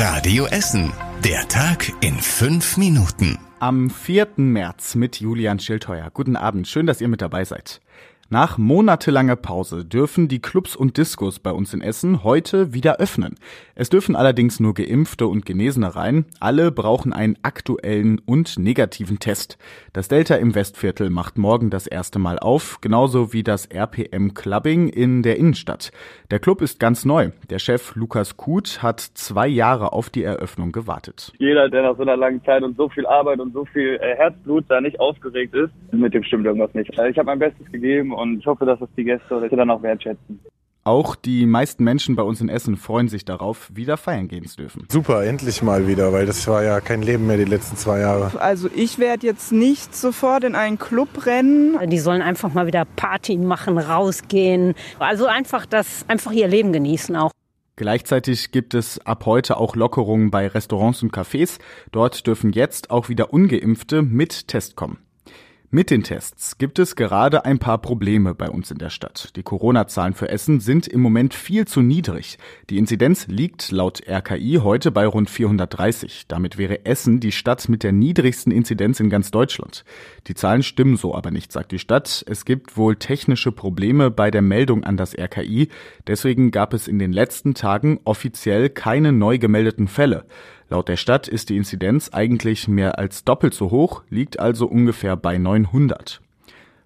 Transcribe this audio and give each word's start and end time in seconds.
Radio 0.00 0.46
Essen. 0.46 0.92
Der 1.24 1.48
Tag 1.48 1.92
in 2.02 2.14
fünf 2.14 2.76
Minuten. 2.76 3.36
Am 3.58 3.90
4. 3.90 4.28
März 4.36 4.94
mit 4.94 5.18
Julian 5.18 5.58
Schildheuer. 5.58 6.08
Guten 6.14 6.36
Abend, 6.36 6.68
schön, 6.68 6.86
dass 6.86 7.00
ihr 7.00 7.08
mit 7.08 7.20
dabei 7.20 7.44
seid. 7.44 7.80
Nach 8.30 8.58
monatelanger 8.58 9.36
Pause 9.36 9.86
dürfen 9.86 10.28
die 10.28 10.42
Clubs 10.42 10.76
und 10.76 10.98
Diskos 10.98 11.38
bei 11.38 11.50
uns 11.50 11.72
in 11.72 11.80
Essen 11.80 12.24
heute 12.24 12.74
wieder 12.74 12.98
öffnen. 12.98 13.36
Es 13.74 13.88
dürfen 13.88 14.14
allerdings 14.14 14.60
nur 14.60 14.74
Geimpfte 14.74 15.26
und 15.26 15.46
Genesene 15.46 15.96
rein. 15.96 16.26
Alle 16.38 16.70
brauchen 16.70 17.14
einen 17.14 17.38
aktuellen 17.42 18.20
und 18.26 18.58
negativen 18.58 19.18
Test. 19.18 19.56
Das 19.94 20.08
Delta 20.08 20.34
im 20.34 20.54
Westviertel 20.54 21.08
macht 21.08 21.38
morgen 21.38 21.70
das 21.70 21.86
erste 21.86 22.18
Mal 22.18 22.38
auf, 22.38 22.82
genauso 22.82 23.32
wie 23.32 23.42
das 23.42 23.64
RPM 23.64 24.34
Clubbing 24.34 24.88
in 24.88 25.22
der 25.22 25.38
Innenstadt. 25.38 25.90
Der 26.30 26.38
Club 26.38 26.60
ist 26.60 26.78
ganz 26.78 27.06
neu. 27.06 27.30
Der 27.48 27.58
Chef 27.58 27.94
Lukas 27.94 28.36
Kuth 28.36 28.82
hat 28.82 29.00
zwei 29.00 29.48
Jahre 29.48 29.94
auf 29.94 30.10
die 30.10 30.22
Eröffnung 30.22 30.70
gewartet. 30.72 31.32
Jeder, 31.38 31.70
der 31.70 31.80
nach 31.80 31.96
so 31.96 32.02
einer 32.02 32.18
langen 32.18 32.44
Zeit 32.44 32.62
und 32.62 32.76
so 32.76 32.90
viel 32.90 33.06
Arbeit 33.06 33.40
und 33.40 33.54
so 33.54 33.64
viel 33.64 33.98
äh, 34.02 34.16
Herzblut 34.16 34.66
da 34.68 34.82
nicht 34.82 35.00
aufgeregt 35.00 35.54
ist, 35.54 35.70
mit 35.92 36.12
dem 36.12 36.24
stimmt 36.24 36.44
irgendwas 36.44 36.74
nicht. 36.74 36.90
Ich 36.90 37.16
habe 37.16 37.24
mein 37.24 37.38
Bestes 37.38 37.72
gegeben 37.72 38.17
und 38.18 38.38
ich 38.38 38.46
hoffe, 38.46 38.64
dass 38.64 38.80
es 38.80 38.88
die 38.96 39.04
Gäste 39.04 39.36
oder 39.36 39.48
dann 39.48 39.70
auch 39.70 39.82
wertschätzen. 39.82 40.40
Auch 40.88 41.16
die 41.16 41.44
meisten 41.44 41.84
Menschen 41.84 42.16
bei 42.16 42.22
uns 42.22 42.40
in 42.40 42.48
Essen 42.48 42.78
freuen 42.78 43.08
sich 43.08 43.26
darauf, 43.26 43.70
wieder 43.74 43.98
feiern 43.98 44.26
gehen 44.26 44.46
zu 44.46 44.56
dürfen. 44.56 44.86
Super, 44.88 45.22
endlich 45.26 45.62
mal 45.62 45.86
wieder, 45.86 46.14
weil 46.14 46.24
das 46.24 46.48
war 46.48 46.62
ja 46.62 46.80
kein 46.80 47.02
Leben 47.02 47.26
mehr 47.26 47.36
die 47.36 47.44
letzten 47.44 47.76
zwei 47.76 48.00
Jahre. 48.00 48.40
Also 48.40 48.70
ich 48.74 48.98
werde 48.98 49.26
jetzt 49.26 49.52
nicht 49.52 49.94
sofort 49.94 50.44
in 50.44 50.54
einen 50.54 50.78
Club 50.78 51.26
rennen. 51.26 51.76
Die 51.90 51.98
sollen 51.98 52.22
einfach 52.22 52.54
mal 52.54 52.66
wieder 52.66 52.86
Party 52.86 53.36
machen, 53.36 53.76
rausgehen. 53.76 54.74
Also 54.98 55.26
einfach 55.26 55.66
das, 55.66 56.06
einfach 56.08 56.32
ihr 56.32 56.48
Leben 56.48 56.72
genießen 56.72 57.16
auch. 57.16 57.32
Gleichzeitig 57.76 58.50
gibt 58.50 58.72
es 58.72 58.98
ab 59.04 59.26
heute 59.26 59.58
auch 59.58 59.76
Lockerungen 59.76 60.30
bei 60.30 60.46
Restaurants 60.46 61.02
und 61.02 61.12
Cafés. 61.12 61.58
Dort 61.92 62.26
dürfen 62.26 62.52
jetzt 62.52 62.90
auch 62.90 63.10
wieder 63.10 63.32
ungeimpfte 63.34 64.00
mit 64.00 64.48
Test 64.48 64.74
kommen. 64.74 64.98
Mit 65.70 65.90
den 65.90 66.02
Tests 66.02 66.56
gibt 66.56 66.78
es 66.78 66.96
gerade 66.96 67.44
ein 67.44 67.58
paar 67.58 67.76
Probleme 67.76 68.34
bei 68.34 68.48
uns 68.48 68.70
in 68.70 68.78
der 68.78 68.88
Stadt. 68.88 69.36
Die 69.36 69.42
Corona-Zahlen 69.42 70.14
für 70.14 70.30
Essen 70.30 70.60
sind 70.60 70.88
im 70.88 71.02
Moment 71.02 71.34
viel 71.34 71.66
zu 71.66 71.82
niedrig. 71.82 72.38
Die 72.70 72.78
Inzidenz 72.78 73.26
liegt 73.26 73.70
laut 73.70 74.00
RKI 74.08 74.60
heute 74.62 74.90
bei 74.90 75.06
rund 75.06 75.28
430. 75.28 76.24
Damit 76.26 76.56
wäre 76.56 76.86
Essen 76.86 77.20
die 77.20 77.32
Stadt 77.32 77.68
mit 77.68 77.82
der 77.82 77.92
niedrigsten 77.92 78.50
Inzidenz 78.50 78.98
in 78.98 79.10
ganz 79.10 79.30
Deutschland. 79.30 79.84
Die 80.26 80.34
Zahlen 80.34 80.62
stimmen 80.62 80.96
so 80.96 81.14
aber 81.14 81.30
nicht, 81.30 81.52
sagt 81.52 81.70
die 81.72 81.78
Stadt. 81.78 82.24
Es 82.26 82.46
gibt 82.46 82.78
wohl 82.78 82.96
technische 82.96 83.52
Probleme 83.52 84.10
bei 84.10 84.30
der 84.30 84.40
Meldung 84.40 84.84
an 84.84 84.96
das 84.96 85.14
RKI. 85.14 85.68
Deswegen 86.06 86.50
gab 86.50 86.72
es 86.72 86.88
in 86.88 86.98
den 86.98 87.12
letzten 87.12 87.52
Tagen 87.52 88.00
offiziell 88.04 88.70
keine 88.70 89.12
neu 89.12 89.36
gemeldeten 89.36 89.86
Fälle. 89.86 90.24
Laut 90.70 90.88
der 90.88 90.96
Stadt 90.96 91.28
ist 91.28 91.48
die 91.48 91.56
Inzidenz 91.56 92.10
eigentlich 92.12 92.68
mehr 92.68 92.98
als 92.98 93.24
doppelt 93.24 93.54
so 93.54 93.70
hoch, 93.70 94.02
liegt 94.10 94.38
also 94.38 94.66
ungefähr 94.66 95.16
bei 95.16 95.38
900. 95.38 96.20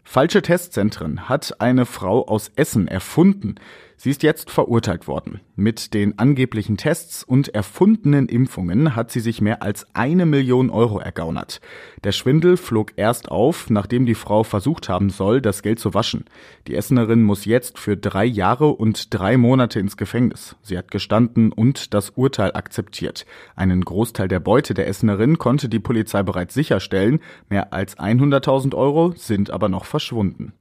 Falsche 0.05 0.43
Testzentren 0.43 1.29
hat 1.29 1.61
eine 1.61 1.87
Frau 1.87 2.27
aus 2.27 2.51
Essen 2.57 2.87
erfunden. 2.89 3.57
Sie 3.97 4.11
ist 4.11 4.23
jetzt 4.23 4.51
verurteilt 4.51 5.07
worden. 5.07 5.41
Mit 5.55 5.95
den 5.95 6.19
angeblichen 6.19 6.77
Tests 6.77 7.23
und 7.23 7.55
erfundenen 7.55 8.29
Impfungen 8.29 8.97
hat 8.97 9.11
sie 9.11 9.21
sich 9.21 9.41
mehr 9.41 9.63
als 9.63 9.87
eine 9.95 10.27
Million 10.27 10.71
Euro 10.71 10.99
ergaunert. 10.99 11.61
Der 12.03 12.13
Schwindel 12.13 12.57
flog 12.57 12.93
erst 12.97 13.31
auf, 13.31 13.71
nachdem 13.71 14.07
die 14.07 14.15
Frau 14.15 14.43
versucht 14.43 14.89
haben 14.89 15.11
soll, 15.11 15.41
das 15.41 15.63
Geld 15.63 15.79
zu 15.79 15.95
waschen. 15.95 16.25
Die 16.67 16.75
Essenerin 16.75 17.23
muss 17.23 17.45
jetzt 17.45 17.79
für 17.79 17.97
drei 17.97 18.25
Jahre 18.25 18.69
und 18.69 19.13
drei 19.15 19.37
Monate 19.37 19.79
ins 19.79 19.97
Gefängnis. 19.97 20.57
Sie 20.63 20.77
hat 20.77 20.91
gestanden 20.91 21.53
und 21.53 21.95
das 21.95 22.11
Urteil 22.11 22.53
akzeptiert. 22.55 23.27
Einen 23.57 23.85
Großteil 23.85 24.29
der 24.29 24.41
Beute 24.41 24.75
der 24.75 24.89
Essenerin 24.89 25.39
konnte 25.39 25.69
die 25.69 25.81
Polizei 25.81 26.23
bereits 26.23 26.55
sicherstellen. 26.55 27.21
Mehr 27.49 27.73
als 27.73 27.99
100.000 27.99 28.75
Euro 28.75 29.13
sind 29.17 29.51
aber 29.51 29.69
noch 29.69 29.85
verschwunden. 29.85 30.55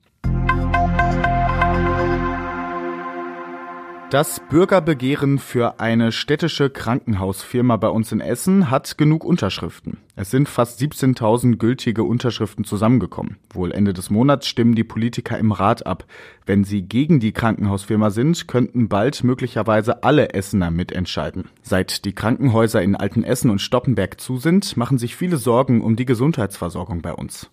Das 4.12 4.42
Bürgerbegehren 4.50 5.40
für 5.40 5.80
eine 5.80 6.12
städtische 6.12 6.70
Krankenhausfirma 6.70 7.78
bei 7.78 7.88
uns 7.88 8.12
in 8.12 8.20
Essen 8.20 8.70
hat 8.70 8.98
genug 8.98 9.24
Unterschriften. 9.24 10.00
Es 10.18 10.30
sind 10.30 10.50
fast 10.50 10.82
17.000 10.82 11.56
gültige 11.56 12.04
Unterschriften 12.04 12.66
zusammengekommen. 12.66 13.38
Wohl 13.54 13.72
Ende 13.72 13.94
des 13.94 14.10
Monats 14.10 14.50
stimmen 14.50 14.76
die 14.76 14.84
Politiker 14.84 15.38
im 15.38 15.54
Rat 15.54 15.86
ab. 15.86 16.04
Wenn 16.46 16.66
sie 16.66 16.82
gegen 16.82 17.22
die 17.22 17.32
Krankenhausfirma 17.32 18.10
sind, 18.10 18.50
könnten 18.50 18.90
bald 18.90 19.24
möglicherweise 19.24 20.04
alle 20.04 20.34
Essener 20.34 20.72
mitentscheiden. 20.72 21.46
Seit 21.62 22.04
die 22.04 22.12
Krankenhäuser 22.12 22.82
in 22.82 22.98
Altenessen 22.98 23.50
und 23.50 23.62
Stoppenberg 23.62 24.20
zu 24.20 24.36
sind, 24.36 24.76
machen 24.76 24.98
sich 24.98 25.16
viele 25.16 25.38
Sorgen 25.38 25.80
um 25.80 25.96
die 25.96 26.06
Gesundheitsversorgung 26.06 27.02
bei 27.02 27.14
uns. 27.14 27.50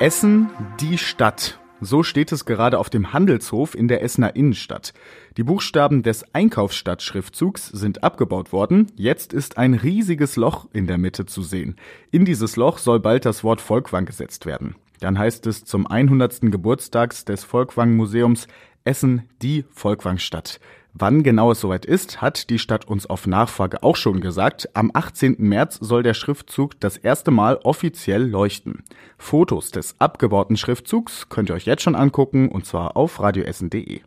Essen, 0.00 0.50
die 0.80 0.98
Stadt. 0.98 1.59
So 1.80 2.02
steht 2.02 2.30
es 2.32 2.44
gerade 2.44 2.78
auf 2.78 2.90
dem 2.90 3.12
Handelshof 3.12 3.74
in 3.74 3.88
der 3.88 4.02
Essener 4.02 4.36
Innenstadt. 4.36 4.92
Die 5.36 5.42
Buchstaben 5.42 6.02
des 6.02 6.24
Einkaufsstadtschriftzugs 6.34 7.68
sind 7.68 8.04
abgebaut 8.04 8.52
worden. 8.52 8.88
Jetzt 8.96 9.32
ist 9.32 9.56
ein 9.56 9.74
riesiges 9.74 10.36
Loch 10.36 10.68
in 10.72 10.86
der 10.86 10.98
Mitte 10.98 11.24
zu 11.24 11.42
sehen. 11.42 11.76
In 12.10 12.24
dieses 12.24 12.56
Loch 12.56 12.78
soll 12.78 13.00
bald 13.00 13.24
das 13.24 13.44
Wort 13.44 13.62
Volkwang 13.62 14.04
gesetzt 14.04 14.44
werden. 14.44 14.76
Dann 15.00 15.18
heißt 15.18 15.46
es 15.46 15.64
zum 15.64 15.86
100. 15.86 16.42
Geburtstags 16.42 17.24
des 17.24 17.44
Volkwang 17.44 17.96
Museums 17.96 18.46
Essen 18.84 19.28
die 19.40 19.64
Volkwangstadt. 19.70 20.60
Wann 20.92 21.22
genau 21.22 21.52
es 21.52 21.60
soweit 21.60 21.86
ist, 21.86 22.20
hat 22.20 22.50
die 22.50 22.58
Stadt 22.58 22.86
uns 22.86 23.06
auf 23.06 23.26
Nachfrage 23.26 23.82
auch 23.82 23.96
schon 23.96 24.20
gesagt. 24.20 24.68
Am 24.74 24.90
18. 24.92 25.36
März 25.38 25.78
soll 25.80 26.02
der 26.02 26.14
Schriftzug 26.14 26.78
das 26.80 26.96
erste 26.96 27.30
Mal 27.30 27.56
offiziell 27.62 28.28
leuchten. 28.28 28.82
Fotos 29.16 29.70
des 29.70 29.94
abgebauten 30.00 30.56
Schriftzugs 30.56 31.28
könnt 31.28 31.50
ihr 31.50 31.54
euch 31.54 31.66
jetzt 31.66 31.82
schon 31.82 31.94
angucken 31.94 32.48
und 32.48 32.66
zwar 32.66 32.96
auf 32.96 33.20
radioessen.de. 33.20 34.00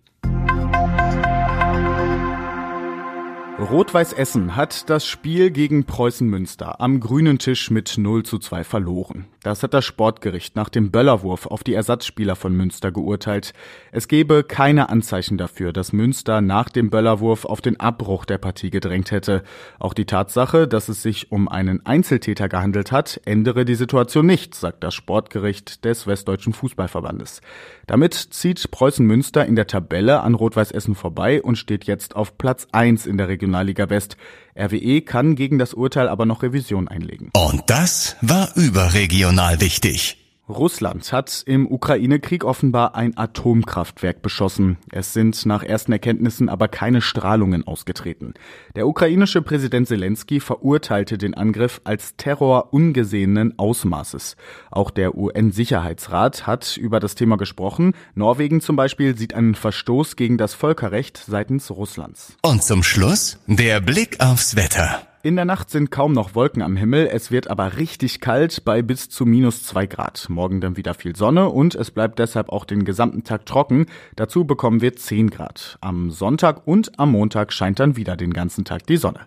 Rot-Weiß 3.60 4.14
Essen 4.14 4.56
hat 4.56 4.90
das 4.90 5.06
Spiel 5.06 5.52
gegen 5.52 5.86
Preußen 5.86 6.28
Münster 6.28 6.82
am 6.82 7.00
grünen 7.00 7.38
Tisch 7.38 7.70
mit 7.70 8.00
0 8.00 8.24
zu 8.24 8.40
2 8.40 8.64
verloren. 8.64 9.26
Das 9.44 9.62
hat 9.62 9.76
das 9.76 9.86
Sportgericht 9.86 10.56
nach 10.56 10.70
dem 10.70 10.90
Böllerwurf 10.90 11.46
auf 11.46 11.64
die 11.64 11.76
Ersatzspieler 11.76 12.36
von 12.36 12.56
Münster 12.56 12.92
geurteilt. 12.92 13.54
Es 13.92 14.08
gebe 14.08 14.44
keine 14.44 14.90
Anzeichen 14.90 15.38
dafür, 15.38 15.72
dass 15.72 15.94
Münster 15.94 16.42
nach 16.42 16.70
dem 16.70 16.90
Böllerwurf 16.90 17.46
auf 17.46 17.62
den 17.62 17.80
Abbruch 17.80 18.26
der 18.26 18.40
Partie 18.40 18.72
gedrängt 18.72 19.12
hätte. 19.12 19.44
Auch 19.80 19.94
die 19.94 20.06
Tatsache, 20.06 20.68
dass 20.68 20.90
es 20.90 21.04
sich 21.04 21.32
um 21.32 21.48
einen 21.48 21.86
Einzeltäter 21.86 22.50
gehandelt 22.50 22.92
hat, 22.92 23.22
ändere 23.26 23.66
die 23.66 23.76
Situation 23.76 24.26
nicht, 24.26 24.56
sagt 24.56 24.84
das 24.84 24.96
Sportgericht 24.96 25.86
des 25.86 26.08
Westdeutschen 26.08 26.54
Fußballverbandes. 26.54 27.42
Damit 27.86 28.14
zieht 28.14 28.72
Preußen 28.72 29.06
Münster 29.06 29.46
in 29.46 29.58
der 29.58 29.68
Tabelle 29.68 30.22
an 30.22 30.34
Rot-Weiß 30.36 30.72
Essen 30.72 30.96
vorbei 30.96 31.42
und 31.42 31.58
steht 31.58 31.84
jetzt 31.84 32.16
auf 32.16 32.38
Platz 32.38 32.68
1 32.72 33.06
in 33.06 33.18
der 33.18 33.28
Region 33.28 33.43
Regionalliga 33.44 33.90
West. 33.90 34.18
RWE 34.58 35.02
kann 35.02 35.36
gegen 35.36 35.60
das 35.60 35.74
Urteil 35.74 36.08
aber 36.08 36.26
noch 36.26 36.44
Revision 36.44 36.88
einlegen. 36.88 37.30
Und 37.34 37.64
das 37.68 38.16
war 38.22 38.56
überregional 38.56 39.60
wichtig. 39.60 40.23
Russland 40.50 41.14
hat 41.14 41.44
im 41.46 41.72
Ukraine-Krieg 41.72 42.44
offenbar 42.44 42.96
ein 42.96 43.18
Atomkraftwerk 43.18 44.22
beschossen. 44.22 44.78
Es 44.92 45.14
sind 45.14 45.46
nach 45.46 45.64
ersten 45.64 45.94
Erkenntnissen 45.94 46.50
aber 46.50 46.68
keine 46.68 47.02
Strahlungen 47.02 47.66
ausgetreten. 47.66 48.34
Der 48.76 48.86
ukrainische 48.86 49.42
Präsident 49.42 49.88
Zelensky 49.88 50.42
verurteilte 50.42 51.18
den 51.18 51.34
Angriff 51.34 51.80
als 51.86 52.18
Terror 52.18 52.74
ungesehenen 52.74 53.58
Ausmaßes. 53.58 54.36
Auch 54.70 54.92
der 54.92 55.16
UN-Sicherheitsrat 55.16 56.46
hat 56.46 56.76
über 56.76 57.00
das 57.00 57.16
Thema 57.16 57.38
gesprochen. 57.38 57.94
Norwegen 58.14 58.60
zum 58.60 58.76
Beispiel 58.76 59.18
sieht 59.18 59.34
einen 59.34 59.56
Verstoß 59.56 60.18
gegen 60.18 60.38
das 60.38 60.54
Völkerrecht 60.54 61.24
seitens 61.26 61.72
Russlands. 61.72 62.36
Und 62.42 62.64
zum 62.64 62.84
Schluss 62.84 63.40
der 63.48 63.80
Blick 63.80 64.20
aufs 64.20 64.58
Wetter. 64.58 65.08
In 65.26 65.38
der 65.38 65.46
Nacht 65.46 65.70
sind 65.70 65.90
kaum 65.90 66.12
noch 66.12 66.36
Wolken 66.36 66.62
am 66.62 66.76
Himmel, 66.76 67.08
es 67.10 67.32
wird 67.32 67.50
aber 67.50 67.78
richtig 67.78 68.20
kalt 68.20 68.66
bei 68.66 68.82
bis 68.82 69.08
zu 69.08 69.26
minus 69.26 69.64
zwei 69.64 69.86
Grad. 69.86 70.26
Morgen 70.28 70.60
dann 70.60 70.76
wieder 70.76 70.94
viel 70.94 71.16
Sonne 71.16 71.48
und 71.48 71.76
es 71.76 71.92
bleibt 71.92 72.20
deshalb 72.20 72.50
auch 72.50 72.66
den 72.66 72.84
gesamten 72.84 73.24
Tag 73.24 73.46
trocken. 73.46 73.86
Dazu 74.18 74.44
bekommen 74.44 74.82
wir 74.82 74.98
10 74.98 75.30
Grad. 75.30 75.78
Am 75.80 76.12
Sonntag 76.12 76.68
und 76.68 77.00
am 77.00 77.12
Montag 77.14 77.54
scheint 77.54 77.80
dann 77.80 77.96
wieder 77.96 78.18
den 78.18 78.34
ganzen 78.34 78.66
Tag 78.66 78.86
die 78.86 78.98
Sonne. 78.98 79.22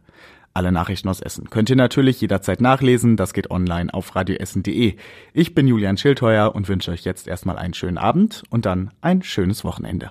Alle 0.53 0.71
Nachrichten 0.71 1.09
aus 1.09 1.23
Essen 1.23 1.49
könnt 1.49 1.71
ihr 1.71 1.77
natürlich 1.77 2.21
jederzeit 2.21 2.61
nachlesen. 2.61 3.17
Das 3.17 3.33
geht 3.33 3.51
online 3.51 3.95
auf 3.95 4.15
radioessen.de. 4.15 4.97
Ich 5.33 5.55
bin 5.55 5.67
Julian 5.67 5.97
Schildheuer 5.97 6.55
und 6.55 6.69
wünsche 6.69 6.91
euch 6.91 7.05
jetzt 7.05 7.27
erstmal 7.27 7.57
einen 7.57 7.73
schönen 7.73 7.97
Abend 7.97 8.43
und 8.51 8.67
dann 8.67 8.91
ein 9.01 9.23
schönes 9.23 9.65
Wochenende. 9.65 10.11